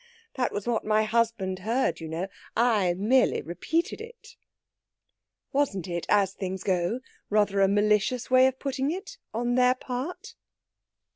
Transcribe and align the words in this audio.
That 0.33 0.51
was 0.51 0.65
what 0.65 0.83
my 0.83 1.03
husband 1.03 1.59
heard, 1.59 1.99
you 1.99 2.07
know. 2.07 2.27
I 2.57 2.95
merely 2.95 3.39
repeated 3.43 4.01
it." 4.01 4.35
"Wasn't 5.53 5.87
it, 5.87 6.07
as 6.09 6.33
things 6.33 6.63
go, 6.63 7.01
rather 7.29 7.61
a 7.61 7.67
malicious 7.67 8.31
way 8.31 8.47
of 8.47 8.57
putting 8.57 8.89
it 8.89 9.19
on 9.31 9.53
their 9.53 9.75
part?" 9.75 10.33